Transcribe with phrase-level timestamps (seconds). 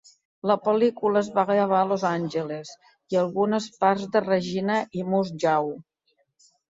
[0.51, 2.71] La pel·lícula es va gravar a Los Angeles
[3.15, 5.69] i algunes parts de Regina i Moose Jaw.